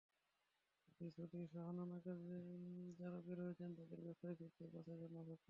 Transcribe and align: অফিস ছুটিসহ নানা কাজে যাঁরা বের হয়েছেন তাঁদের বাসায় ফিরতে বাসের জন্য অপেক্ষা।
অফিস 0.89 1.11
ছুটিসহ 1.17 1.65
নানা 1.77 1.97
কাজে 2.05 2.37
যাঁরা 2.99 3.19
বের 3.25 3.37
হয়েছেন 3.39 3.69
তাঁদের 3.77 3.99
বাসায় 4.05 4.35
ফিরতে 4.39 4.63
বাসের 4.73 4.97
জন্য 5.01 5.15
অপেক্ষা। 5.17 5.39